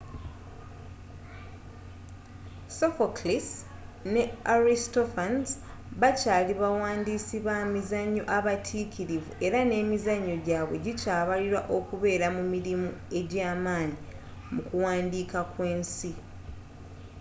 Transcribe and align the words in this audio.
sophocles 2.77 3.47
ne 4.13 4.23
aristophanes 4.53 5.49
bakyaali 6.01 6.53
bawandiisi 6.61 7.37
bamizanyo 7.47 8.23
abatikirivu 8.37 9.31
era 9.45 9.59
nemizanyo 9.71 10.35
gyaabwe 10.45 10.77
gikyabalibwa 10.85 11.61
okubeera 11.77 12.27
mu 12.35 12.43
mirimu 12.53 12.89
egyamaanyi 13.19 13.97
mu 14.53 14.59
kuwandiika 14.67 15.39
kw'ensi 15.53 16.11